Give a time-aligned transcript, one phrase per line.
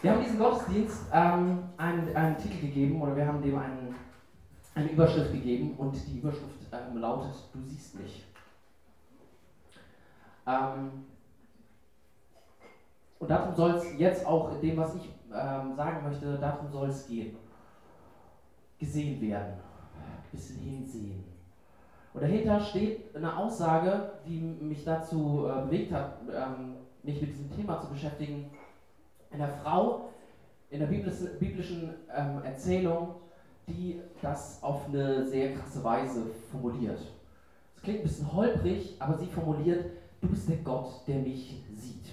[0.00, 3.96] Wir haben diesem Gottesdienst ähm, einen, einen, Titel gegeben oder wir haben dem einen,
[4.72, 8.24] eine Überschrift gegeben und die Überschrift ähm, lautet: Du siehst mich.
[10.46, 11.04] Ähm,
[13.18, 16.90] und darum soll es jetzt auch in dem, was ich ähm, sagen möchte, darum soll
[16.90, 17.36] es gehen.
[18.78, 19.54] Gesehen werden,
[19.96, 21.24] ein bisschen hinsehen.
[22.14, 27.50] Und dahinter steht eine Aussage, die mich dazu äh, bewegt hat, ähm, mich mit diesem
[27.50, 28.48] Thema zu beschäftigen
[29.30, 30.10] einer Frau
[30.70, 33.14] in der biblischen, ähm, Erzählung,
[33.66, 37.00] die das auf eine sehr krasse Weise formuliert.
[37.76, 39.84] Es klingt ein bisschen holprig, aber sie formuliert,
[40.20, 42.06] du bist der Gott, der mich sieht.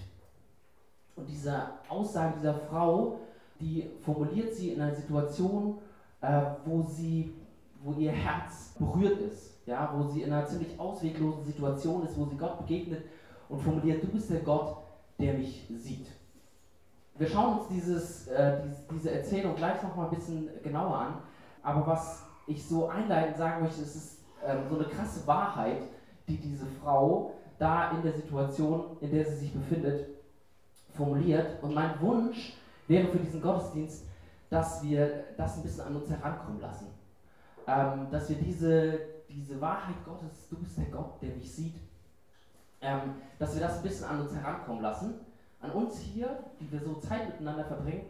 [1.16, 3.20] Und diese Aussage dieser Frau,
[3.60, 5.78] die formuliert sie in einer Situation,
[6.22, 7.34] äh, wo, sie,
[7.84, 12.26] wo ihr Herz berührt ist, ja, wo sie in einer ziemlich ausweglosen Situation ist, wo
[12.26, 13.04] sie Gott begegnet
[13.50, 14.78] und formuliert, du bist der Gott,
[15.20, 16.08] der mich sieht.
[17.18, 18.58] Wir schauen uns dieses, äh,
[18.92, 21.14] diese Erzählung gleich noch mal ein bisschen genauer an.
[21.64, 25.84] Aber was ich so einleitend sagen möchte, ist, es ist ähm, so eine krasse Wahrheit,
[26.28, 30.10] die diese Frau da in der Situation, in der sie sich befindet,
[30.94, 31.64] formuliert.
[31.64, 32.58] Und mein Wunsch
[32.88, 34.04] wäre für diesen Gottesdienst,
[34.50, 36.88] dass wir das ein bisschen an uns herankommen lassen.
[37.66, 41.76] Ähm, dass wir diese, diese Wahrheit Gottes, du bist der Gott, der mich sieht,
[42.82, 45.16] ähm, dass wir das ein bisschen an uns herankommen lassen
[45.62, 48.06] an uns hier, die wir so Zeit miteinander verbringen.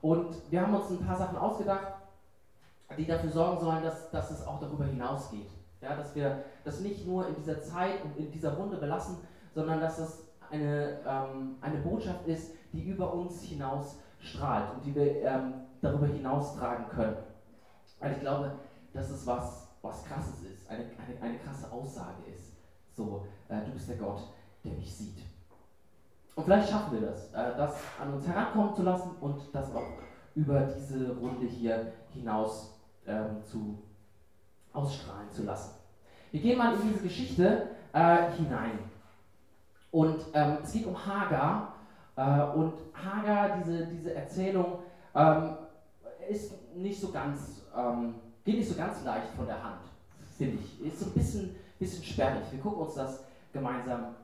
[0.00, 1.94] Und wir haben uns ein paar Sachen ausgedacht,
[2.96, 5.48] die dafür sorgen sollen, dass, dass es auch darüber hinausgeht.
[5.80, 9.16] Ja, dass wir das nicht nur in dieser Zeit und in dieser Runde belassen,
[9.54, 14.94] sondern dass das eine, ähm, eine Botschaft ist, die über uns hinaus strahlt und die
[14.94, 17.16] wir ähm, darüber hinaus tragen können.
[17.98, 18.52] Weil ich glaube,
[18.92, 22.52] dass es was, was krasses ist, eine, eine, eine krasse Aussage ist.
[22.94, 24.20] So, äh, du bist der Gott,
[24.64, 25.31] der mich sieht.
[26.34, 29.86] Und vielleicht schaffen wir das, äh, das an uns herankommen zu lassen und das auch
[30.34, 33.78] über diese Runde hier hinaus ähm, zu
[34.72, 35.74] ausstrahlen zu lassen.
[36.30, 38.78] Wir gehen mal in diese Geschichte äh, hinein.
[39.90, 41.74] Und ähm, es geht um Hagar.
[42.16, 44.78] Äh, und Hagar, diese, diese Erzählung,
[45.14, 45.56] ähm,
[46.30, 49.82] ist nicht so ganz, ähm, geht nicht so ganz leicht von der Hand,
[50.38, 50.86] finde ich.
[50.86, 52.44] Ist so ein bisschen, bisschen sperrig.
[52.50, 54.14] Wir gucken uns das gemeinsam an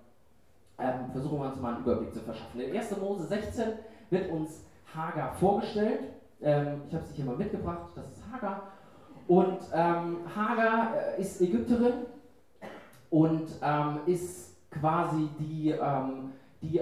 [0.79, 2.61] ähm, versuchen wir uns mal einen Überblick zu verschaffen.
[2.61, 2.97] In 1.
[2.99, 3.65] Mose 16
[4.11, 6.01] wird uns Hagar vorgestellt.
[6.41, 8.63] Ähm, ich habe sie hier mal mitgebracht, das ist Hagar.
[9.27, 12.07] Und ähm, Hagar äh, ist Ägypterin
[13.11, 16.81] und ähm, ist quasi die, ähm, die,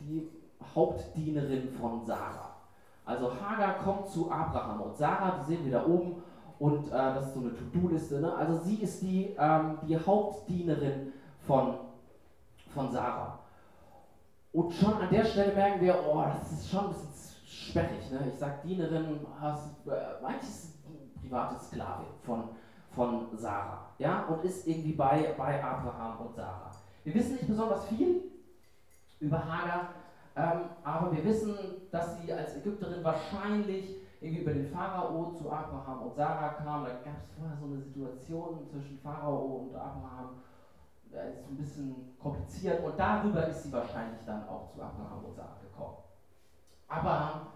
[0.00, 0.28] die
[0.74, 2.56] Hauptdienerin von Sarah.
[3.04, 6.22] Also Hagar kommt zu Abraham und Sarah, die sehen wir da oben
[6.58, 8.20] und äh, das ist so eine To-Do-Liste.
[8.20, 8.34] Ne?
[8.34, 11.12] Also sie ist die, ähm, die Hauptdienerin
[11.46, 11.74] von
[12.74, 13.38] von Sarah.
[14.52, 17.08] Und schon an der Stelle merken wir, oh, das ist schon ein bisschen
[17.46, 18.10] sperrig.
[18.10, 18.30] Ne?
[18.32, 20.78] Ich sage Dienerin, hast, äh, eigentlich ist
[21.20, 22.44] private Sklavin von,
[22.94, 23.90] von Sarah.
[23.98, 24.24] Ja?
[24.26, 26.70] Und ist irgendwie bei, bei Abraham und Sarah.
[27.04, 28.22] Wir wissen nicht besonders viel
[29.20, 29.88] über Hagar,
[30.36, 31.56] ähm, aber wir wissen,
[31.90, 36.84] dass sie als Ägypterin wahrscheinlich irgendwie über den Pharao zu Abraham und Sarah kam.
[36.84, 40.42] Da gab es vorher so eine Situation zwischen Pharao und Abraham
[41.12, 45.58] ist ein bisschen kompliziert und darüber ist sie wahrscheinlich dann auch zu Abraham und Sarah
[45.60, 45.96] gekommen.
[46.88, 47.48] Abraham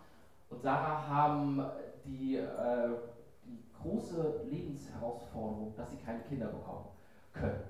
[0.50, 1.62] und Sarah haben
[2.04, 2.96] die, äh,
[3.44, 6.84] die große Lebensherausforderung, dass sie keine Kinder bekommen
[7.32, 7.62] können.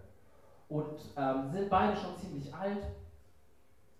[0.69, 2.87] Und ähm, sind beide schon ziemlich alt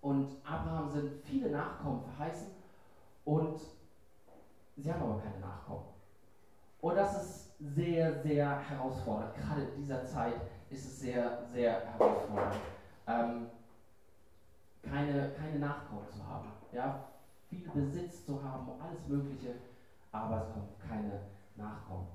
[0.01, 2.49] und Abraham sind viele Nachkommen verheißen
[3.25, 3.61] und
[4.77, 5.85] sie haben aber keine Nachkommen.
[6.81, 10.35] Und das ist sehr, sehr herausfordernd, gerade in dieser Zeit,
[10.73, 12.59] ist es sehr, sehr herausfordernd,
[13.07, 13.47] ähm,
[14.83, 16.49] keine, keine Nachkommen zu haben.
[16.73, 16.97] Ja?
[17.49, 19.55] Viel Besitz zu haben, alles Mögliche,
[20.11, 21.21] aber es kommen keine
[21.57, 22.07] Nachkommen.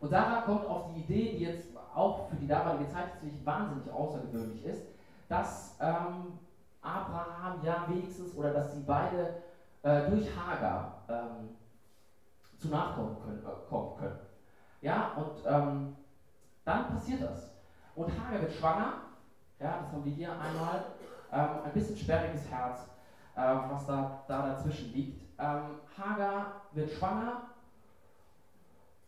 [0.00, 3.90] Und Sarah kommt auf die Idee, die jetzt auch für die damalige Zeit ziemlich wahnsinnig
[3.90, 4.82] außergewöhnlich ist,
[5.28, 6.34] dass ähm,
[6.80, 9.30] Abraham ja wenigstens oder dass sie beide
[9.82, 11.52] äh, durch Hagar ähm,
[12.58, 14.16] zu Nachkommen können, äh, kommen können.
[14.82, 15.90] Ja, und ähm,
[16.66, 17.54] dann passiert das.
[17.94, 18.94] Und Hagar wird schwanger.
[19.60, 20.84] Ja, das haben wir hier einmal.
[21.32, 22.88] Ähm, ein bisschen sperriges Herz,
[23.34, 25.26] äh, was da, da dazwischen liegt.
[25.38, 27.38] Ähm, Hagar wird schwanger.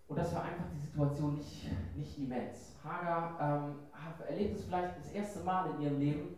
[0.09, 2.73] Und das war einfach die Situation nicht, nicht immens.
[2.83, 3.77] Hagar ähm,
[4.27, 6.33] erlebt es vielleicht das erste Mal in ihrem Leben,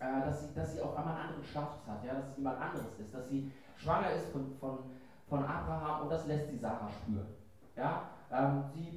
[0.00, 2.58] äh, dass, sie, dass sie auf einmal einen anderen Status hat, ja, dass es jemand
[2.58, 3.44] anderes ist, dass sie
[3.74, 4.86] schwanger ist von, von,
[5.26, 7.28] von Abraham und das lässt sie Sarah spüren.
[7.76, 8.00] Ja,
[8.30, 8.94] ähm, sie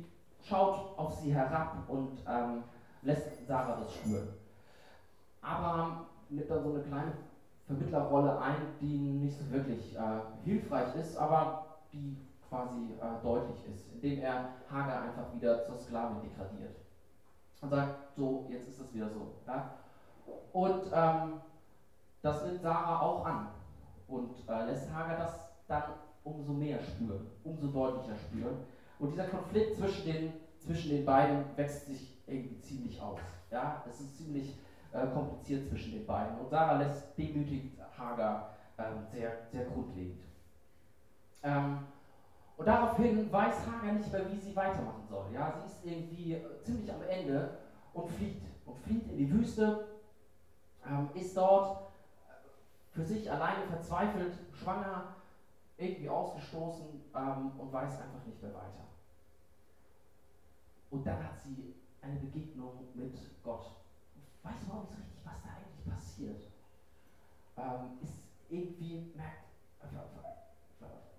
[0.48, 2.63] schaut auf sie herab und ähm,
[3.01, 4.30] lässt Sarah das spüren.
[5.42, 7.13] Abraham nimmt dann so eine kleine
[7.66, 10.00] Vermittlerrolle ein, die nicht so wirklich äh,
[10.44, 12.18] hilfreich ist, aber die
[12.50, 16.75] quasi äh, deutlich ist, indem er Hagar einfach wieder zur Sklavin degradiert.
[17.62, 19.28] Und sagt, so, jetzt ist das wieder so.
[19.48, 19.69] Ja?
[20.51, 21.40] Und ähm,
[22.22, 23.48] das nimmt Sarah auch an
[24.07, 25.84] und äh, lässt Hagar das dann
[26.24, 28.57] umso mehr spüren, umso deutlicher spüren.
[29.00, 33.19] Und dieser Konflikt zwischen den, zwischen den beiden wächst sich irgendwie ziemlich aus.
[33.51, 33.84] Ja?
[33.88, 34.57] Es ist ziemlich
[34.92, 36.38] äh, kompliziert zwischen den beiden.
[36.38, 40.22] Und Sarah lässt demütigt Hagar ähm, sehr, sehr grundlegend.
[41.44, 41.80] Ähm,
[42.56, 45.25] und daraufhin weiß Hagar nicht mehr, wie sie weitermachen soll.
[45.34, 45.54] Ja?
[45.60, 47.57] Sie ist irgendwie ziemlich am Ende
[47.94, 48.42] und flieht.
[48.66, 49.88] Und flieht in die Wüste,
[50.88, 51.78] ähm, ist dort
[52.28, 55.16] äh, für sich alleine verzweifelt, schwanger,
[55.77, 56.85] irgendwie ausgestoßen
[57.15, 58.85] ähm, und weiß einfach nicht mehr weiter.
[60.91, 63.71] Und dann hat sie eine Begegnung mit Gott.
[64.43, 66.41] Weiß überhaupt nicht so richtig, was da eigentlich passiert.
[67.57, 69.43] Ähm, ist irgendwie merkt,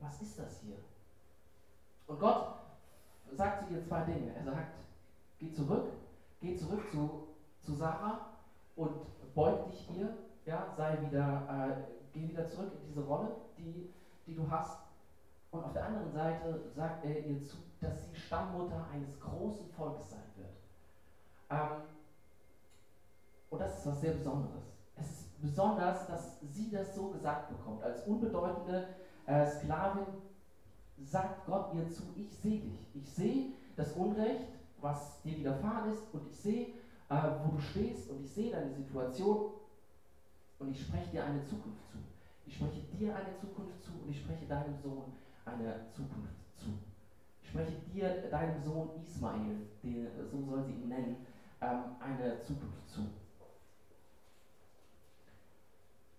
[0.01, 0.77] was ist das hier?
[2.07, 2.55] Und Gott
[3.33, 4.35] sagt zu ihr zwei Dinge.
[4.35, 4.75] Er sagt,
[5.39, 5.87] geh zurück,
[6.41, 7.29] geh zurück zu,
[7.63, 8.35] zu Sarah
[8.77, 8.95] und
[9.35, 10.15] beug dich ihr,
[10.45, 13.91] ja, sei wieder, äh, geh wieder zurück in diese Rolle, die,
[14.27, 14.79] die du hast.
[15.51, 20.11] Und auf der anderen Seite sagt er ihr zu, dass sie Stammmutter eines großen Volkes
[20.11, 20.51] sein wird.
[21.51, 21.83] Ähm,
[23.51, 24.65] und das ist was sehr Besonderes.
[24.97, 27.83] Es ist besonders, dass sie das so gesagt bekommt.
[27.83, 28.89] Als unbedeutende
[29.27, 30.07] äh, Sklavin
[31.05, 32.95] sagt Gott ihr zu, ich sehe dich.
[32.95, 34.49] Ich sehe das Unrecht,
[34.81, 36.67] was dir widerfahren ist und ich sehe,
[37.09, 39.53] äh, wo du stehst und ich sehe deine Situation
[40.59, 41.99] und ich spreche dir eine Zukunft zu.
[42.47, 46.69] Ich spreche dir eine Zukunft zu und ich spreche deinem Sohn eine Zukunft zu.
[47.43, 51.27] Ich spreche dir, deinem Sohn Ismael, den, so soll sie ihn nennen,
[51.61, 53.03] ähm, eine Zukunft zu.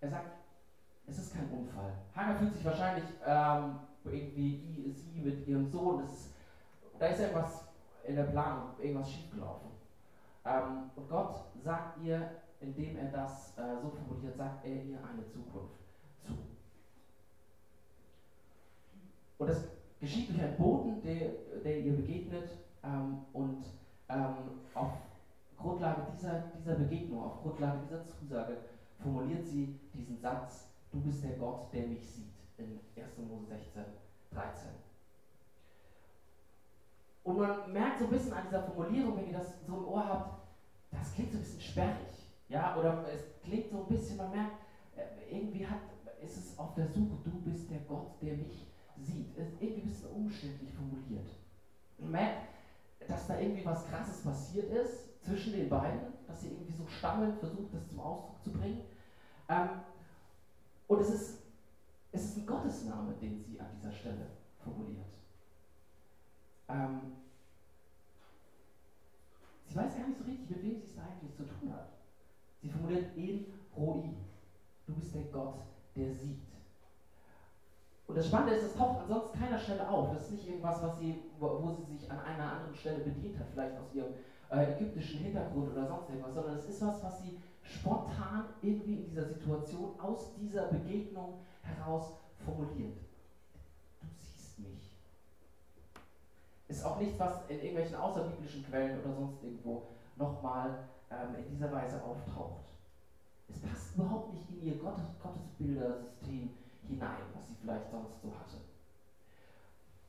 [0.00, 0.36] Er sagt,
[1.06, 1.92] es ist kein Unfall.
[2.14, 6.30] Hagar fühlt sich wahrscheinlich ähm, irgendwie sie mit ihrem Sohn, ist,
[6.98, 7.64] da ist irgendwas
[8.04, 9.70] in der Planung, irgendwas schiefgelaufen.
[10.44, 12.30] Ähm, und Gott sagt ihr,
[12.60, 15.80] indem er das äh, so formuliert, sagt er ihr eine Zukunft
[16.24, 16.34] zu.
[19.38, 19.68] Und das
[20.00, 21.30] geschieht durch einen Boten, der,
[21.62, 22.48] der ihr begegnet
[22.82, 23.64] ähm, und
[24.08, 24.34] ähm,
[24.74, 24.92] auf
[25.56, 28.58] Grundlage dieser, dieser Begegnung, auf Grundlage dieser Zusage
[29.02, 33.18] formuliert sie diesen Satz, du bist der Gott, der mich sieht in 1.
[33.28, 33.82] Mose 16,
[34.32, 34.68] 13.
[37.24, 40.06] Und man merkt so ein bisschen an dieser Formulierung, wenn ihr das so im Ohr
[40.06, 40.42] habt,
[40.92, 42.06] das klingt so ein bisschen sperrig.
[42.48, 44.56] Ja, oder es klingt so ein bisschen, man merkt,
[44.94, 45.80] äh, irgendwie hat,
[46.22, 48.64] ist es auf der Suche, du bist der Gott, der mich
[48.98, 49.34] sieht.
[49.36, 51.28] Ist irgendwie ein bisschen umständlich formuliert.
[51.98, 52.30] Man
[53.06, 57.36] dass da irgendwie was Krasses passiert ist zwischen den beiden, dass sie irgendwie so stammeln,
[57.38, 58.80] versucht, das zum Ausdruck zu bringen.
[59.48, 59.76] Ähm,
[60.88, 61.36] und es ist
[62.16, 64.26] es ist ein Gottesname, den sie an dieser Stelle
[64.64, 65.04] formuliert.
[66.68, 67.12] Ähm,
[69.66, 71.86] sie weiß gar nicht so richtig, mit wem sie es eigentlich zu tun hat.
[72.62, 73.44] Sie formuliert El
[73.76, 74.00] Roi.
[74.86, 75.58] Du bist der Gott,
[75.94, 76.55] der sieht.
[78.06, 80.12] Und das Spannende ist, es taucht an sonst keiner Stelle auf.
[80.12, 83.46] Das ist nicht irgendwas, was sie, wo, sie sich an einer anderen Stelle bedient hat,
[83.52, 84.14] vielleicht aus ihrem
[84.50, 89.04] äh, ägyptischen Hintergrund oder sonst irgendwas, sondern es ist was, was sie spontan irgendwie in
[89.06, 92.12] dieser Situation aus dieser Begegnung heraus
[92.44, 92.96] formuliert.
[94.00, 94.92] Du siehst mich.
[96.68, 99.82] Ist auch nichts, was in irgendwelchen außerbiblischen Quellen oder sonst irgendwo
[100.14, 100.78] nochmal
[101.10, 102.66] ähm, in dieser Weise auftaucht.
[103.48, 106.50] Es passt überhaupt nicht in ihr Gottes, Gottesbildersystem
[106.86, 108.58] hinein, was sie vielleicht sonst so hatte.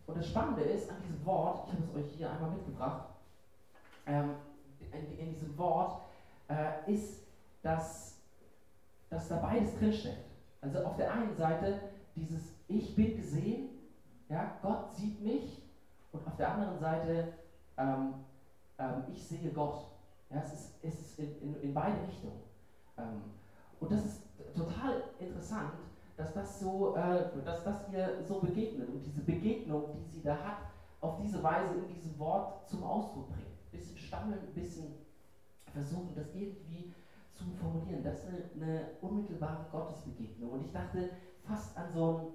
[0.05, 3.03] Und das Spannende ist an diesem Wort, ich habe es euch hier einmal mitgebracht,
[4.05, 4.34] ähm,
[4.91, 5.98] in, in, diesem Wort
[6.48, 7.19] äh, ist,
[7.62, 8.13] dass,
[9.10, 10.34] dass da beides drinsteckt.
[10.62, 11.77] Also auf der einen Seite
[12.15, 13.67] dieses Ich bin gesehen,
[14.29, 15.60] ja, Gott sieht mich
[16.12, 17.25] und auf der anderen Seite
[17.75, 18.13] ähm,
[18.77, 19.86] ähm, ich sehe Gott.
[20.29, 22.39] Ja, es ist, es ist in, in, in beide Richtungen.
[22.98, 23.24] Ähm,
[23.79, 24.19] und das ist
[24.53, 25.87] total interessant,
[26.17, 30.36] dass das so, äh, dass das ihr so begegnet und diese Begegnung, die sie da
[30.36, 30.57] hat,
[31.00, 33.45] auf diese Weise in diesem Wort zum Ausdruck bringt.
[33.47, 34.95] Ein bisschen stammeln, ein bisschen
[35.71, 36.91] versuchen, das irgendwie
[37.31, 38.03] zu formulieren.
[38.03, 40.50] Das ist eine, eine unmittelbare Gottesbegegnung.
[40.50, 41.12] Und ich dachte
[41.43, 42.33] fast an so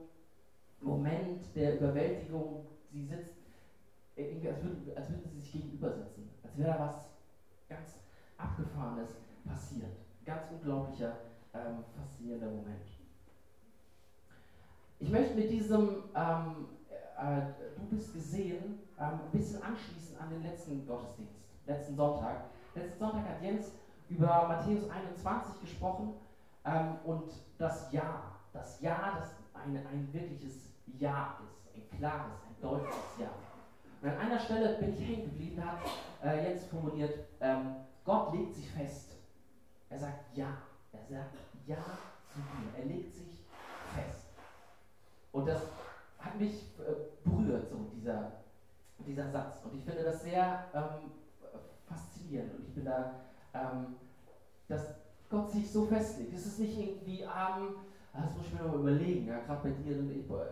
[0.81, 2.65] einen Moment der Überwältigung.
[2.93, 3.35] Sie sitzt
[4.15, 6.31] irgendwie, als würden, als würden sie sich gegenüber sitzen.
[6.45, 7.09] Als wäre da was
[7.69, 7.99] ganz
[8.37, 9.91] Abgefahrenes passiert.
[10.25, 11.17] Ganz unglaublicher,
[11.53, 13.02] ähm, faszinierender Moment.
[15.03, 16.69] Ich möchte mit diesem ähm,
[17.19, 17.43] äh,
[17.75, 21.35] Du bist gesehen ähm, ein bisschen anschließen an den letzten Gottesdienst,
[21.67, 22.45] letzten Sonntag.
[22.77, 23.73] Letzten Sonntag hat Jens
[24.09, 26.15] über Matthäus 21 gesprochen
[26.65, 32.63] ähm, und das Ja, das Ja, das ein, ein wirkliches Ja ist, ein klares, ein
[32.63, 33.33] deutliches Ja.
[34.03, 35.79] Und an einer Stelle bin ich hängen geblieben, da hat
[36.23, 39.17] äh, Jens formuliert, ähm, Gott legt sich fest.
[39.91, 40.59] Er sagt Ja.
[40.93, 41.35] Er sagt
[41.67, 41.85] Ja
[42.33, 42.79] zu dir.
[42.79, 43.42] Er legt sich.
[45.33, 45.63] Und das
[46.19, 48.33] hat mich äh, berührt, so dieser,
[48.99, 49.57] dieser Satz.
[49.65, 51.11] Und ich finde das sehr ähm,
[51.87, 52.55] faszinierend.
[52.55, 53.15] Und ich bin da,
[53.55, 53.97] ähm,
[54.69, 54.95] dass
[55.29, 56.35] Gott sich so festlegt.
[56.35, 57.77] Es ist nicht irgendwie, ähm,
[58.13, 59.97] das muss ich mir noch mal überlegen, ja, gerade bei dir,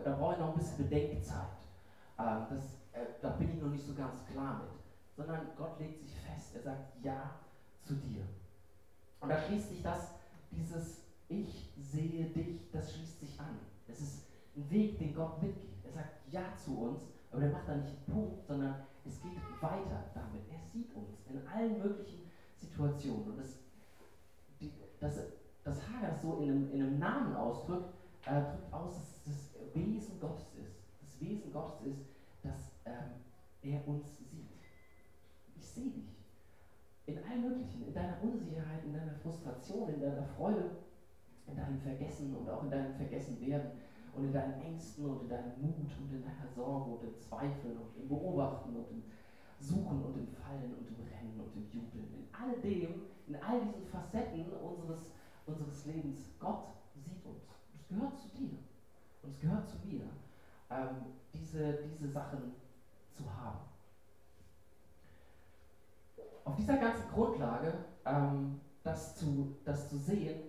[0.05, 1.51] da brauche ich noch ein bisschen Bedenkzeit.
[2.19, 4.81] Ähm, das, äh, da bin ich noch nicht so ganz klar mit.
[5.17, 6.55] Sondern Gott legt sich fest.
[6.55, 7.31] Er sagt Ja
[7.83, 8.23] zu dir.
[9.21, 10.13] Und da schließt sich das,
[10.51, 13.59] dieses Ich sehe dich, das schließt sich an.
[13.87, 15.85] Es ist ein Weg, den Gott mitgibt.
[15.85, 19.37] Er sagt Ja zu uns, aber er macht da nicht einen Punkt, sondern es geht
[19.61, 20.43] weiter damit.
[20.51, 23.31] Er sieht uns in allen möglichen Situationen.
[23.31, 23.59] Und das,
[24.61, 25.19] die, das,
[25.65, 27.95] das Hager so in einem, in einem Namen ausdrückt,
[28.27, 30.75] äh, drückt aus, dass das Wesen Gottes ist.
[31.01, 32.01] Das Wesen Gottes ist,
[32.43, 33.21] dass ähm,
[33.63, 34.29] er uns sieht.
[35.57, 36.17] Ich sehe dich.
[37.07, 40.71] In allen möglichen, in deiner Unsicherheit, in deiner Frustration, in deiner Freude,
[41.47, 43.71] in deinem Vergessen und auch in deinem Vergessenwerden
[44.15, 47.77] und in deinen Ängsten und in deinem Mut und in deiner Sorge und im Zweifeln
[47.77, 49.03] und im Beobachten und im
[49.61, 52.09] Suchen und im Fallen und im Rennen und im Jubeln.
[52.15, 55.13] In all dem, in all diesen Facetten unseres,
[55.47, 56.65] unseres Lebens, Gott
[56.95, 57.45] sieht uns.
[57.75, 58.59] Es gehört zu dir
[59.23, 60.05] und es gehört zu mir,
[60.71, 60.97] ähm,
[61.33, 62.53] diese, diese Sachen
[63.13, 63.59] zu haben.
[66.45, 67.73] Auf dieser ganzen Grundlage,
[68.07, 70.41] ähm, das, zu, das zu sehen,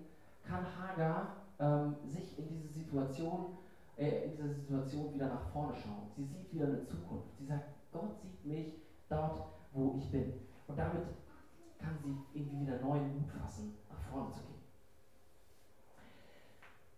[0.44, 3.58] kann Hagar ähm, sich in diese Situation,
[3.96, 6.10] äh, in dieser Situation wieder nach vorne schauen.
[6.16, 7.38] Sie sieht wieder eine Zukunft.
[7.38, 10.34] Sie sagt, Gott sieht mich dort, wo ich bin.
[10.68, 11.04] Und damit
[11.78, 14.62] kann sie irgendwie wieder neuen Mut fassen, nach vorne zu gehen.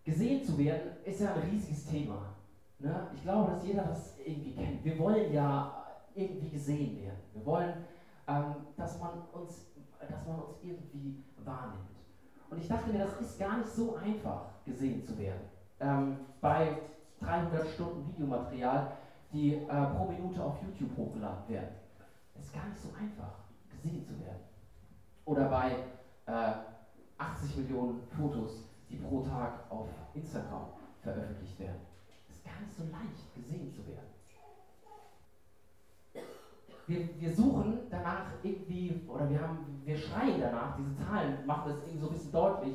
[0.04, 2.34] Gesehen zu werden ist ja ein riesiges Thema.
[2.78, 3.08] Ne?
[3.14, 4.84] Ich glaube, dass jeder das irgendwie kennt.
[4.84, 7.20] Wir wollen ja irgendwie gesehen werden.
[7.32, 7.84] Wir wollen,
[8.28, 9.66] ähm, dass, man uns,
[10.00, 11.93] dass man uns irgendwie wahrnimmt.
[12.50, 15.40] Und ich dachte mir, das ist gar nicht so einfach, gesehen zu werden.
[15.80, 16.78] Ähm, bei
[17.20, 18.92] 300 Stunden Videomaterial,
[19.32, 21.74] die äh, pro Minute auf YouTube hochgeladen werden.
[22.34, 23.34] Es ist gar nicht so einfach,
[23.70, 24.42] gesehen zu werden.
[25.24, 25.76] Oder bei
[26.26, 26.52] äh,
[27.18, 30.66] 80 Millionen Fotos, die pro Tag auf Instagram
[31.02, 31.80] veröffentlicht werden.
[32.28, 34.13] Es ist gar nicht so leicht, gesehen zu werden.
[36.86, 41.78] Wir, wir suchen danach irgendwie, oder wir, haben, wir schreien danach, diese Zahlen machen das
[41.82, 42.74] irgendwie so ein bisschen deutlich,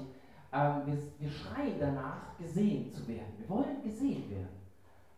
[0.51, 3.33] ähm, wir, wir schreien danach, gesehen zu werden.
[3.37, 4.59] Wir wollen gesehen werden.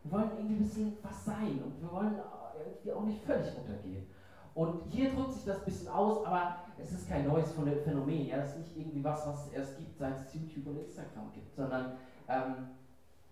[0.03, 2.15] Wir wollen irgendwie ein bisschen was sein und wir wollen
[2.65, 4.07] irgendwie auch nicht völlig untergehen.
[4.53, 8.27] Und hier drückt sich das ein bisschen aus, aber es ist kein neues Phänomen.
[8.27, 8.37] Ja?
[8.37, 11.55] Es ist nicht irgendwie was, was es erst gibt, seit es YouTube und Instagram gibt,
[11.55, 11.93] sondern
[12.27, 12.55] ähm,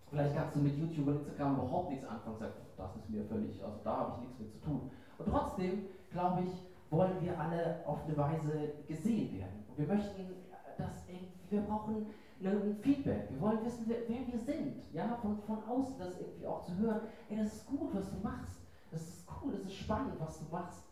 [0.09, 3.25] vielleicht kannst du mit YouTube und Instagram überhaupt nichts anfangen und sagst, das ist mir
[3.25, 4.91] völlig, also da habe ich nichts mit zu tun.
[5.19, 6.51] Und trotzdem, glaube ich,
[6.89, 9.63] wollen wir alle auf eine Weise gesehen werden.
[9.69, 10.35] Und wir möchten
[10.77, 12.07] das irgendwie, wir brauchen
[12.41, 13.29] ein Feedback.
[13.29, 14.81] Wir wollen wissen, wer, wir sind.
[14.93, 18.17] Ja, von, von außen das irgendwie auch zu hören, ey, das ist gut, was du
[18.23, 18.57] machst.
[18.91, 20.89] Das ist cool, das ist spannend, was du machst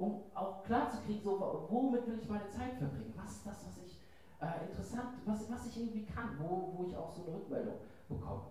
[0.00, 3.12] um auch klar zu kriegen, so, womit will ich meine Zeit verbringen?
[3.16, 4.00] Was ist das, was ich
[4.40, 7.74] äh, interessant, was, was ich irgendwie kann, wo, wo ich auch so eine Rückmeldung
[8.08, 8.44] bekomme.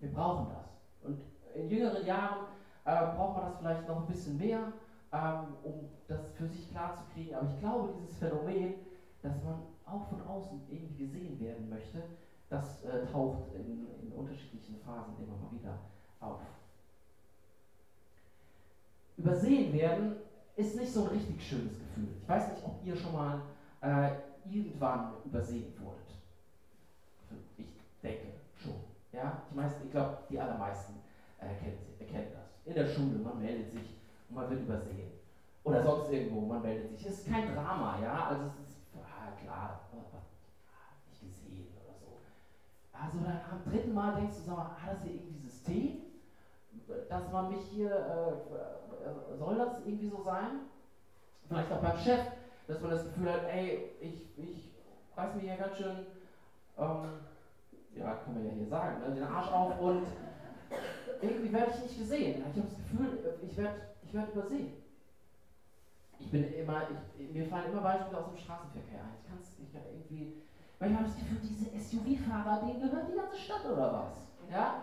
[0.00, 0.80] Wir brauchen das.
[1.02, 1.20] Und
[1.54, 2.46] in jüngeren Jahren
[2.86, 4.72] äh, braucht man das vielleicht noch ein bisschen mehr,
[5.12, 7.34] ähm, um das für sich klar zu kriegen.
[7.34, 8.76] Aber ich glaube, dieses Phänomen,
[9.22, 12.02] dass man auch von außen irgendwie gesehen werden möchte,
[12.48, 15.76] das äh, taucht in, in unterschiedlichen Phasen immer mal wieder
[16.20, 16.40] auf.
[19.16, 20.14] Übersehen werden
[20.54, 22.08] ist nicht so ein richtig schönes Gefühl.
[22.22, 23.40] Ich weiß nicht, ob ihr schon mal
[23.80, 24.10] äh,
[24.48, 26.06] irgendwann übersehen wurdet.
[27.56, 27.66] Ich
[28.02, 28.76] denke schon.
[29.12, 29.42] Ja?
[29.50, 30.94] Die meisten, ich glaube, die allermeisten
[31.38, 32.66] kennen, kennen das.
[32.66, 33.96] In der Schule, man meldet sich
[34.28, 35.12] und man wird übersehen.
[35.64, 37.06] Oder sonst irgendwo, man meldet sich.
[37.06, 38.26] Es ist kein Drama, ja.
[38.28, 39.80] Also es ist ah, klar,
[41.10, 42.18] nicht gesehen oder so.
[42.92, 46.02] Also dann am dritten Mal denkst du, sag mal, hat das hier irgendwie System?
[47.08, 48.56] Dass man mich hier äh,
[49.06, 50.60] äh, soll das irgendwie so sein?
[51.48, 52.20] Vielleicht auch beim Chef,
[52.66, 54.72] dass man das Gefühl hat, ey, ich, ich
[55.16, 56.06] reiß mir hier ganz schön,
[56.78, 57.08] ähm,
[57.94, 60.02] ja, kann man ja hier sagen, ne, den Arsch auf und
[61.22, 62.40] irgendwie werde ich nicht gesehen.
[62.40, 64.72] Ich habe das Gefühl, ich werde ich werd übersehen.
[66.18, 66.82] Ich bin immer,
[67.18, 69.14] ich, mir fallen immer Beispiele aus dem Straßenverkehr ein.
[69.20, 70.32] Ich kann es ich irgendwie,
[70.80, 74.26] manchmal habe ich das Gefühl, diese SUV-Fahrer, denen gehört die ganze Stadt oder was?
[74.50, 74.80] Ja?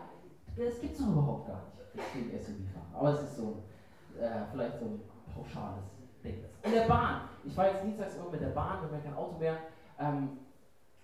[0.56, 1.62] Das gibt es doch überhaupt gar
[1.94, 3.00] nicht, den SUV-Fahrer.
[3.00, 3.64] Aber es ist so
[4.20, 5.00] äh, vielleicht so ein
[5.34, 5.86] pauschales
[6.24, 6.44] Ding.
[6.64, 7.22] In der Bahn.
[7.44, 9.58] Ich war jetzt dienstags immer mit der Bahn, wir haben kein Auto mehr.
[10.00, 10.38] Ähm,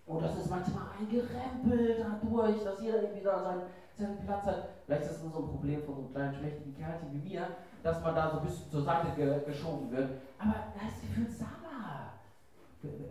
[0.05, 3.61] Und das ist manchmal ein Gerempel dadurch, dass jeder irgendwie da seinen,
[3.99, 4.59] seinen Platz hat.
[4.85, 7.49] Vielleicht ist das nur so ein Problem von so einem kleinen schmächtigen Kerlchen wie mir,
[7.83, 10.09] dass man da so ein bisschen zur Seite ge geschoben wird.
[10.39, 12.11] Aber da ist Gefühl, sag mal,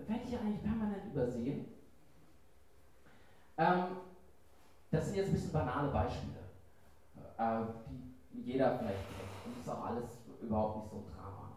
[0.07, 1.63] werde ich eigentlich permanent übersehen?
[3.59, 3.95] Ähm,
[4.91, 6.43] das sind jetzt ein bisschen banale Beispiele,
[7.39, 7.63] äh,
[8.33, 9.29] die jeder vielleicht kennt.
[9.45, 11.53] Und das ist auch alles überhaupt nicht so ein Drama.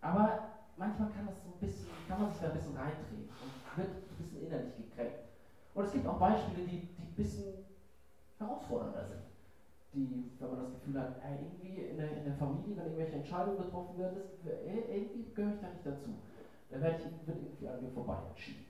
[0.00, 0.36] Aber
[0.76, 3.88] manchmal kann das so ein bisschen, kann man sich da ein bisschen reindrehen und wird
[4.10, 5.18] ein bisschen innerlich gekränkt.
[5.74, 7.65] Und es gibt auch Beispiele, die, die ein bisschen
[8.38, 9.22] herausfordernder sind.
[9.94, 13.58] Die, wenn man das Gefühl hat, irgendwie in der, in der Familie, wenn irgendwelche Entscheidungen
[13.58, 16.10] getroffen werden, das, irgendwie gehöre ich da nicht dazu.
[16.70, 18.66] Da werde ich, wird irgendwie an mir vorbei entschieden.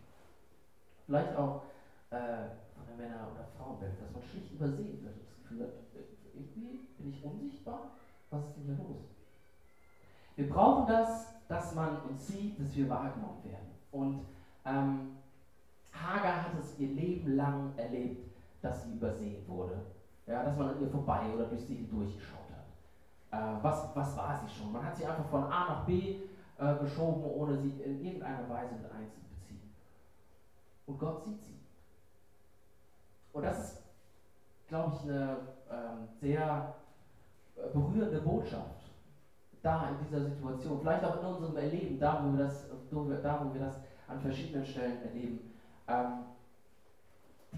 [1.07, 1.63] Vielleicht auch
[2.11, 5.75] äh, von der Männer- oder Frauenwelt, dass man schlicht übersehen wird und das Gefühl hat,
[5.95, 7.91] äh, irgendwie bin ich unsichtbar.
[8.31, 9.03] Was ist denn hier los?
[10.37, 13.69] Wir brauchen das, dass man uns sieht, dass wir wahrgenommen werden.
[13.91, 14.21] Und
[14.65, 15.17] ähm,
[15.93, 18.36] Hagar hat es ihr Leben lang erlebt,
[18.67, 19.77] dass sie übersehen wurde.
[20.27, 23.39] Ja, dass man an ihr vorbei oder durch sie hindurchgeschaut hat.
[23.39, 24.73] Äh, was, was war sie schon?
[24.73, 26.17] Man hat sie einfach von A nach B
[26.59, 29.73] äh, geschoben, ohne sie in irgendeiner Weise mit einzubeziehen.
[30.87, 31.61] Und Gott sieht sie.
[33.33, 33.83] Und das ist,
[34.67, 35.39] glaube ich, eine
[35.71, 36.75] ähm, sehr
[37.57, 38.87] äh, berührende Botschaft
[39.63, 42.69] da in dieser Situation, vielleicht auch in unserem Erleben, da wo wir das,
[43.23, 45.53] da, wo wir das an verschiedenen Stellen erleben.
[45.89, 46.25] Ähm,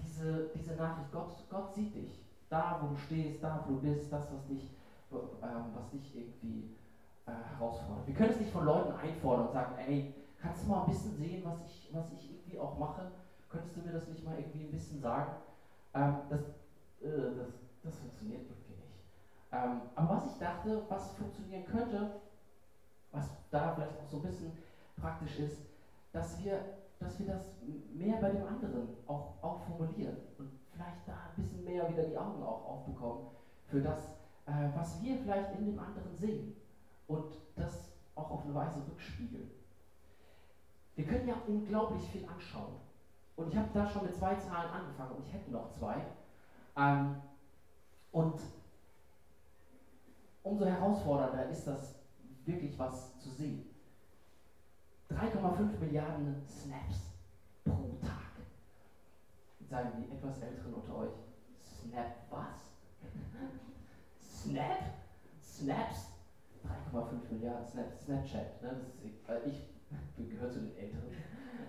[0.01, 4.11] diese, diese Nachricht, Gott, Gott sieht dich, da wo du stehst, da wo du bist,
[4.11, 4.71] das, was dich,
[5.41, 6.67] ähm, was dich irgendwie
[7.25, 8.05] äh, herausfordert.
[8.05, 10.05] Wir können es nicht von Leuten einfordern und sagen, ey,
[10.37, 13.07] kannst du mal ein bisschen sehen, was ich, was ich irgendwie auch mache?
[13.49, 15.35] Könntest du mir das nicht mal irgendwie ein bisschen sagen?
[15.93, 16.41] Ähm, das,
[17.01, 17.47] äh, das,
[17.81, 18.99] das funktioniert irgendwie nicht.
[19.51, 22.07] Ähm, aber was ich dachte, was funktionieren könnte,
[23.11, 24.53] was da vielleicht auch so ein bisschen
[24.95, 25.63] praktisch ist,
[26.11, 26.63] dass wir,
[26.99, 27.57] dass wir das
[27.93, 32.17] mehr bei dem anderen auch, auch formulieren und vielleicht da ein bisschen mehr wieder die
[32.17, 33.23] Augen auch aufbekommen
[33.63, 34.15] für das,
[34.45, 36.51] äh, was wir vielleicht in dem anderen sehen
[37.07, 39.49] und das auch auf eine Weise rückspiegeln.
[40.95, 42.75] Wir können ja unglaublich viel anschauen.
[43.37, 46.05] Und ich habe da schon mit zwei Zahlen angefangen und ich hätte noch zwei.
[46.75, 47.15] Ähm,
[48.11, 48.49] und
[50.43, 51.95] umso herausfordernder ist das
[52.43, 53.68] wirklich was zu sehen.
[55.09, 57.13] 3,5 Milliarden Snaps
[57.63, 58.45] pro Tag.
[59.59, 61.09] Jetzt sagen die etwas Älteren unter euch,
[61.59, 62.69] Snap was?
[64.21, 64.79] Snap?
[65.41, 66.09] Snaps?
[66.93, 68.61] 3,5 Milliarden Snaps, Snapchat.
[68.61, 68.69] Ne?
[69.03, 71.09] Ist, äh, ich gehöre zu den Älteren.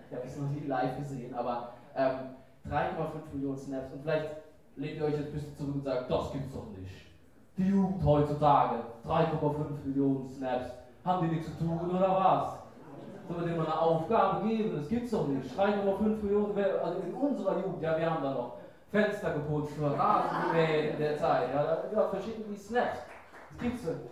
[0.09, 2.35] Ich habe es noch nie live gesehen, aber ähm,
[2.69, 3.93] 3,5 Millionen Snaps.
[3.93, 4.29] Und vielleicht
[4.77, 7.07] lehnt ihr euch jetzt ein bisschen zurück und sagt, das gibt's doch nicht.
[7.57, 10.67] Die Jugend heutzutage, 3,5 Millionen Snaps.
[11.05, 12.60] Haben die nichts zu tun oder was?
[13.31, 14.77] Sollen wir denen mal eine Aufgabe geben?
[14.77, 15.57] Das gibt's doch nicht.
[15.57, 18.57] 3,5 Millionen, also in unserer Jugend, ja, wir haben da noch
[18.91, 21.55] Fenster geputzt, Rasen gemäht in der Zeit.
[21.55, 22.99] Ja, ja, verschicken die Snaps.
[23.51, 24.11] Das gibt's doch nicht.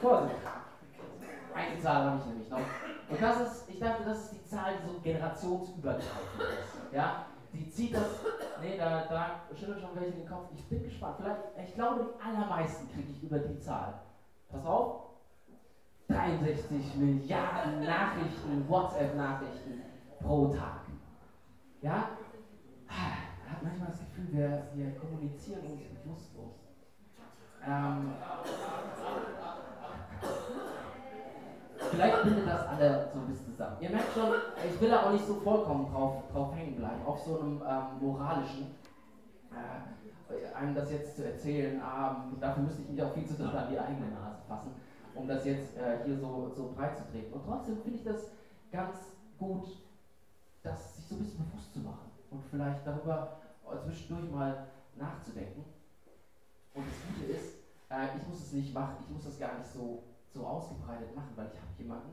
[0.00, 0.36] Vorsicht.
[1.54, 2.58] Eine Zahl habe ich nämlich noch.
[2.58, 6.94] Und das ist, ich dachte, das ist die Zahl, die so generationsübergreifend ist.
[6.94, 7.26] Ja?
[7.52, 8.20] Die zieht das,
[8.62, 10.48] nee, da, da schüttelt schon welche den Kopf.
[10.54, 11.16] Ich bin gespannt.
[11.18, 14.00] Vielleicht, ich glaube, die allermeisten kriege ich über die Zahl.
[14.48, 15.13] Pass auf.
[16.08, 19.82] 63 Milliarden Nachrichten, WhatsApp-Nachrichten
[20.20, 20.80] pro Tag.
[21.80, 22.08] Ja?
[22.86, 26.54] Man hat manchmal das Gefühl, wir, wir kommunizieren uns bewusstlos.
[27.66, 28.12] Ähm,
[31.90, 33.76] vielleicht bindet das alle so ein bisschen zusammen.
[33.80, 34.32] Ihr merkt schon,
[34.68, 38.00] ich will da auch nicht so vollkommen drauf, drauf hängen bleiben, auf so einem ähm,
[38.00, 38.74] moralischen.
[39.50, 43.56] Äh, einem das jetzt zu erzählen, ähm, dafür müsste ich mich auch viel zu doll
[43.56, 44.74] an die eigene Nase fassen,
[45.16, 47.32] um das jetzt äh, hier so, so breit zu treten.
[47.32, 48.30] Und trotzdem finde ich das
[48.72, 49.66] ganz gut,
[50.62, 53.32] das sich so ein bisschen bewusst zu machen und vielleicht darüber
[53.84, 55.64] zwischendurch mal nachzudenken.
[56.74, 57.54] Und das Gute ist,
[57.90, 59.98] äh, ich muss es nicht machen, ich muss das gar nicht so
[60.34, 62.12] so ausgebreitet machen, weil ich habe jemanden,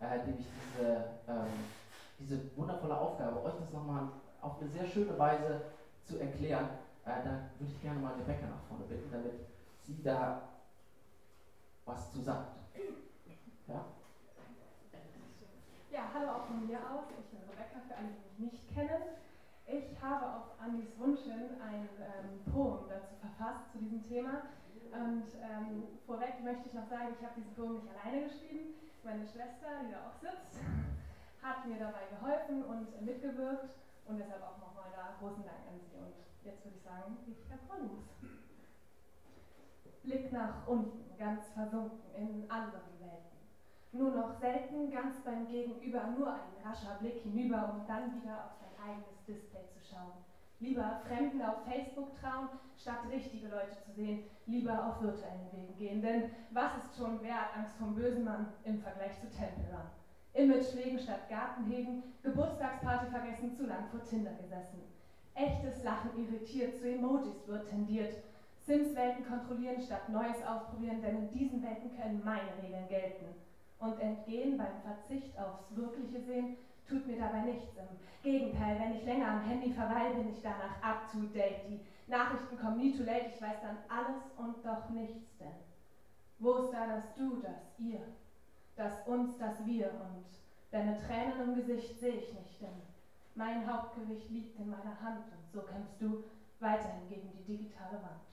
[0.00, 1.46] äh, dem ich diese, ähm,
[2.18, 4.08] diese wundervolle Aufgabe, euch das nochmal
[4.40, 5.62] auf eine sehr schöne Weise
[6.04, 6.68] zu erklären,
[7.04, 9.32] äh, da würde ich gerne mal Rebecca nach vorne bitten, damit
[9.86, 10.49] sie da
[11.90, 12.56] was zu sagt.
[13.66, 13.84] Ja?
[15.90, 17.10] Ja, hallo auch von mir aus.
[17.18, 19.18] Ich bin Rebecca, für alle, die mich nicht kennen.
[19.66, 24.42] Ich habe auf Andis Wunsch hin ein ähm, Poem dazu verfasst, zu diesem Thema.
[24.90, 28.74] Und ähm, vorweg möchte ich noch sagen, ich habe diesen Poem nicht alleine geschrieben.
[29.02, 30.62] Meine Schwester, die da auch sitzt,
[31.42, 33.70] hat mir dabei geholfen und mitgewirkt.
[34.06, 35.94] Und deshalb auch nochmal da großen Dank an Sie.
[35.98, 38.06] Und jetzt würde ich sagen, ich erfreue los.
[40.02, 43.38] Blick nach unten, ganz versunken in andere Welten.
[43.92, 48.52] Nur noch selten ganz beim Gegenüber nur ein rascher Blick hinüber, um dann wieder auf
[48.60, 50.12] sein eigenes Display zu schauen.
[50.60, 56.02] Lieber Fremden auf Facebook trauen, statt richtige Leute zu sehen, lieber auf virtuellen Wegen gehen.
[56.02, 59.80] Denn was ist schon wert, Angst vom bösen Mann im Vergleich zu Temple?
[60.34, 64.82] Image pflegen statt Garten hegen, Geburtstagsparty vergessen, zu lang vor Tinder gesessen.
[65.34, 68.14] Echtes Lachen irritiert, zu Emojis wird tendiert.
[68.66, 73.26] Sims-Welten kontrollieren statt Neues ausprobieren, denn in diesen Welten können meine Regeln gelten.
[73.78, 76.56] Und entgehen beim Verzicht aufs wirkliche Sehen
[76.88, 77.76] tut mir dabei nichts.
[77.76, 77.88] Im
[78.22, 81.64] Gegenteil, wenn ich länger am Handy verweile, bin ich danach up to date.
[81.68, 85.48] Die Nachrichten kommen nie too late, ich weiß dann alles und doch nichts denn.
[86.38, 88.00] Wo ist da das Du, das Ihr,
[88.76, 90.24] das Uns, das Wir und
[90.70, 92.82] deine Tränen im Gesicht sehe ich nicht, denn
[93.34, 96.24] mein Hauptgewicht liegt in meiner Hand und so kämpfst du
[96.58, 98.29] weiterhin gegen die digitale Wand.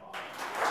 [0.00, 0.67] Wow.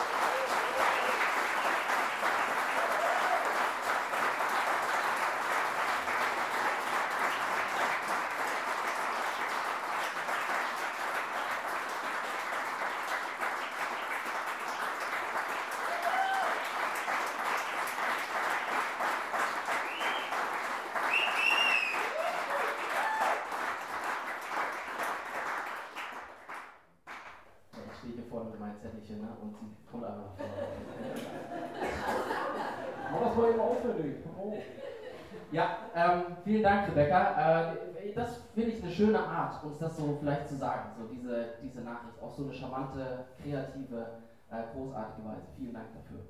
[36.44, 37.72] Vielen Dank, Rebecca.
[37.72, 41.54] Äh, das finde ich eine schöne Art, uns das so vielleicht zu sagen, so diese,
[41.62, 44.08] diese Nachricht, auf so eine charmante, kreative,
[44.50, 45.48] äh, großartige Weise.
[45.56, 46.26] Vielen Dank dafür.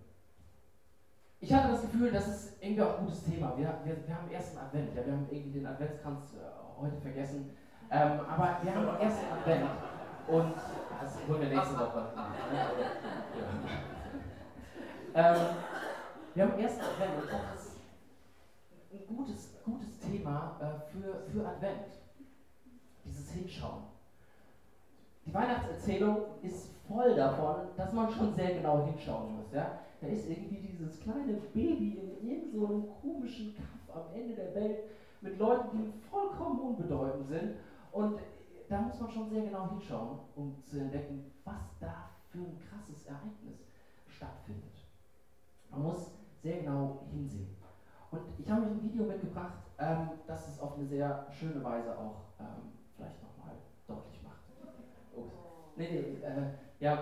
[1.39, 3.53] Ich hatte das Gefühl, das ist irgendwie auch ein gutes Thema.
[3.55, 7.51] Wir, wir, wir haben ersten Advent, ja, wir haben irgendwie den Adventskranz äh, heute vergessen,
[7.89, 9.69] ähm, aber wir haben ersten Advent
[10.27, 10.55] und
[11.01, 12.07] das holen wir nächste Woche.
[15.13, 15.35] ähm,
[16.33, 17.79] wir haben ersten Advent und das ist
[18.91, 21.87] ein gutes, gutes Thema äh, für, für Advent.
[23.05, 23.83] Dieses Hinschauen.
[25.25, 29.51] Die Weihnachtserzählung ist voll davon, dass man schon sehr genau hinschauen muss.
[29.53, 29.79] Ja?
[29.99, 34.79] Da ist irgendwie dieses kleine Baby in irgendeinem so komischen Kaff am Ende der Welt
[35.21, 37.55] mit Leuten, die vollkommen unbedeutend sind.
[37.91, 38.19] Und
[38.67, 43.05] da muss man schon sehr genau hinschauen, um zu entdecken, was da für ein krasses
[43.05, 43.65] Ereignis
[44.07, 44.85] stattfindet.
[45.69, 47.47] Man muss sehr genau hinsehen.
[48.09, 51.97] Und ich habe euch ein Video mitgebracht, ähm, das es auf eine sehr schöne Weise
[51.97, 54.37] auch ähm, vielleicht nochmal deutlich macht.
[55.15, 55.33] Ups.
[55.75, 56.45] Nee, nee, äh,
[56.79, 56.97] ja,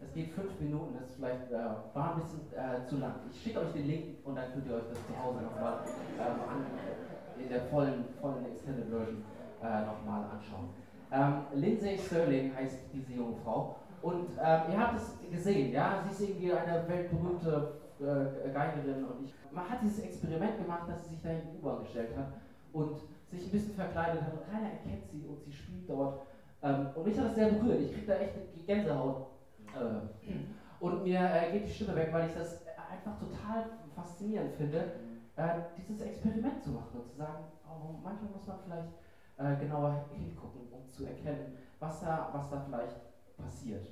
[0.00, 3.14] es geht fünf Minuten, das vielleicht, äh, war ein bisschen äh, zu lang.
[3.28, 5.76] Ich schicke euch den Link und dann könnt ihr euch das zu Hause nochmal
[6.20, 9.20] ähm, in der vollen, vollen Extended Version
[9.62, 10.68] äh, nochmal anschauen.
[11.14, 16.10] Ähm, Lindsay Sterling heißt diese junge Frau und äh, ihr habt es gesehen, ja, sie
[16.10, 19.32] ist irgendwie eine weltberühmte äh, Geigerin und ich.
[19.52, 22.32] Man hat dieses Experiment gemacht, dass sie sich da in die U-Bahn gestellt hat
[22.72, 22.96] und
[23.30, 26.26] sich ein bisschen verkleidet hat und keiner erkennt sie und sie spielt dort.
[26.62, 27.80] Ähm, und mich hat das sehr berührt.
[27.80, 29.26] Ich kriege da echt eine Gänsehaut.
[29.68, 30.34] Äh,
[30.80, 34.92] und mir äh, geht die Stimme weg, weil ich das einfach total faszinierend finde,
[35.36, 39.03] äh, dieses Experiment zu machen und zu sagen, oh, manchmal muss man vielleicht
[39.36, 42.96] äh, genauer hingucken, um zu erkennen, was da, was da vielleicht
[43.36, 43.86] passiert.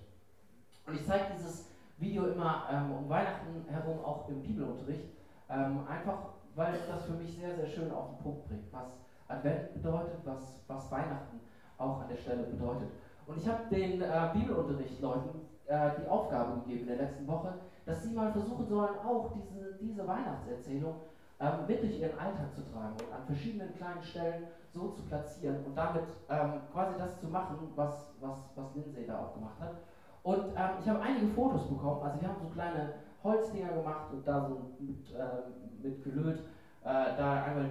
[0.86, 5.04] Und ich zeige dieses Video immer ähm, um Weihnachten herum auch im Bibelunterricht,
[5.48, 9.72] ähm, einfach weil das für mich sehr, sehr schön auf den Punkt bringt, was Advent
[9.74, 11.40] bedeutet, was, was Weihnachten
[11.78, 12.88] auch an der Stelle bedeutet.
[13.26, 17.54] Und ich habe den äh, Bibelunterrichtleuten äh, die Aufgabe gegeben in der letzten Woche,
[17.86, 20.94] dass sie mal versuchen sollen, auch diese, diese Weihnachtserzählung
[21.42, 25.64] ähm, mit durch ihren Alltag zu tragen und an verschiedenen kleinen Stellen so zu platzieren
[25.66, 29.74] und damit ähm, quasi das zu machen, was, was, was Lindsay da auch gemacht hat.
[30.22, 34.26] Und ähm, ich habe einige Fotos bekommen, also wir haben so kleine Holzdinger gemacht und
[34.26, 36.38] da so mit, äh, mit gelöt,
[36.82, 37.70] äh, da einmal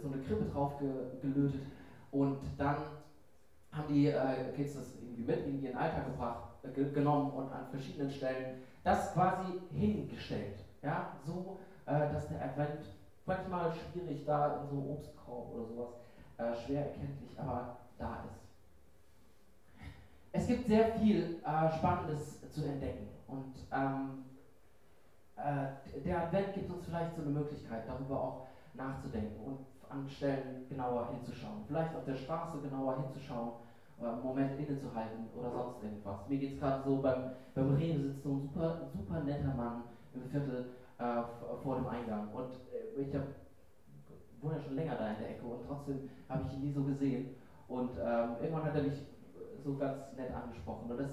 [0.00, 0.88] so eine Krippe drauf ge
[1.20, 1.60] gelötet
[2.10, 2.76] und dann
[3.70, 7.66] haben die äh, Kids das irgendwie mit in ihren Alltag gebracht, äh, genommen und an
[7.70, 10.58] verschiedenen Stellen das quasi hingestellt.
[10.82, 12.80] Ja, so, äh, dass der Advent
[13.32, 15.88] manchmal schwierig da in so Obstkorb oder sowas
[16.36, 17.66] äh, schwer erkenntlich, aber
[17.96, 18.42] da ist.
[20.32, 24.22] Es gibt sehr viel äh, Spannendes zu entdecken und ähm,
[25.36, 28.36] äh, der Advent gibt uns vielleicht so eine Möglichkeit, darüber auch
[28.74, 31.62] nachzudenken und an Stellen genauer hinzuschauen.
[31.66, 33.54] Vielleicht auf der Straße genauer hinzuschauen,
[33.98, 36.26] äh, einen Moment innezuhalten oder sonst irgendwas.
[36.26, 39.84] Mir geht es gerade so, beim, beim Reden sitzt so ein super, super netter Mann
[40.12, 40.64] im Viertel
[41.02, 43.22] äh, vor dem Eingang und äh, ich hab,
[44.40, 46.82] wohne ja schon länger da in der Ecke und trotzdem habe ich ihn nie so
[46.84, 47.34] gesehen
[47.68, 48.98] und ähm, irgendwann hat er mich
[49.64, 50.90] so ganz nett angesprochen.
[50.90, 51.10] Und das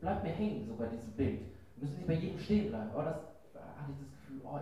[0.00, 1.40] bleibt mir hängen, so bei diesem Bild.
[1.76, 2.90] Wir müssen nicht bei jedem stehen bleiben.
[2.92, 3.16] Aber das
[3.52, 4.58] da hatte ich das Gefühl, oh,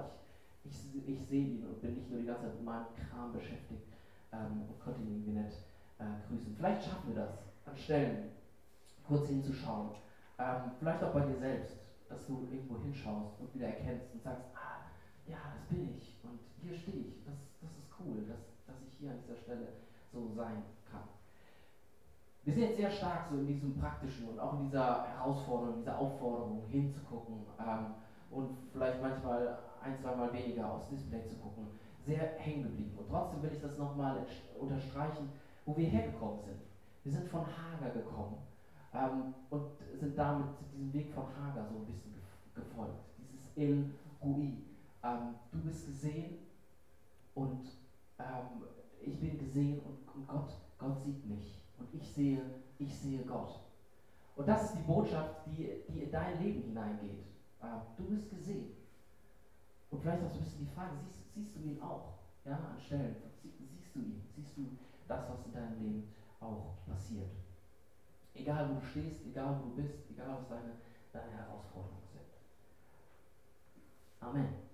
[0.64, 3.32] ich Ich, ich sehe ihn und bin nicht nur die ganze Zeit mit meinem Kram
[3.32, 3.86] beschäftigt
[4.32, 5.58] ähm, und konnte ihn irgendwie nicht
[5.98, 6.54] äh, grüßen.
[6.56, 7.30] Vielleicht schaffen wir das,
[7.66, 8.30] an Stellen
[9.06, 9.90] kurz hinzuschauen.
[10.38, 11.76] Ähm, vielleicht auch bei dir selbst,
[12.10, 14.90] dass du irgendwo hinschaust und wieder erkennst und sagst, ah,
[15.26, 17.24] ja, das bin ich und hier stehe ich.
[17.24, 19.68] Das, das ist cool, dass, dass ich hier an dieser Stelle
[20.12, 21.06] so sein kann.
[22.42, 25.98] Wir sind jetzt sehr stark so in diesem praktischen und auch in dieser Herausforderung, dieser
[25.98, 27.94] Aufforderung hinzugucken ähm,
[28.30, 31.68] und vielleicht manchmal ein, zweimal weniger aufs Display zu gucken,
[32.04, 32.98] sehr hängen geblieben.
[32.98, 34.26] Und trotzdem will ich das nochmal
[34.58, 35.30] unterstreichen,
[35.64, 36.60] wo wir hergekommen sind.
[37.04, 38.38] Wir sind von Hager gekommen
[38.92, 42.12] ähm, und sind damit diesem Weg von Hager so ein bisschen
[42.54, 43.00] gefolgt.
[43.18, 43.84] Dieses El
[44.22, 44.58] Rui.
[45.02, 46.38] Ähm, du bist gesehen
[47.34, 47.60] und
[48.18, 48.64] ähm,
[49.00, 51.58] ich bin gesehen und, und Gott, Gott sieht mich.
[51.78, 52.46] Und ich sehe,
[52.78, 53.58] ich sehe Gott.
[54.36, 57.20] Und das ist die Botschaft, die, die in dein Leben hineingeht.
[57.62, 58.68] Ähm, du bist gesehen.
[59.90, 62.12] Und vielleicht auch so ein bisschen die Frage, siehst, siehst du ihn auch?
[62.44, 63.16] Ja, an Stellen.
[63.42, 64.22] Sie, siehst du ihn?
[64.34, 64.70] Siehst du
[65.06, 66.04] das, was in deinem Leben
[66.40, 67.28] auch passiert?
[68.40, 70.72] Egal wo du stehst, egal wo du bist, egal was deine,
[71.12, 72.24] deine Herausforderungen sind.
[74.20, 74.69] Amen.